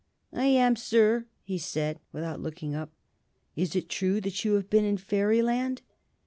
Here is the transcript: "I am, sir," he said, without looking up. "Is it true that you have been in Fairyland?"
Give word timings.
"I 0.33 0.45
am, 0.45 0.75
sir," 0.75 1.27
he 1.43 1.59
said, 1.59 1.99
without 2.11 2.39
looking 2.41 2.73
up. 2.73 2.91
"Is 3.55 3.75
it 3.75 3.87
true 3.87 4.19
that 4.21 4.43
you 4.43 4.53
have 4.53 4.67
been 4.67 4.83
in 4.83 4.97
Fairyland?" 4.97 5.83